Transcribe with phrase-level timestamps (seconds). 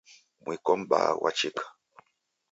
[0.43, 1.65] Mwiko mbaha ghwachika.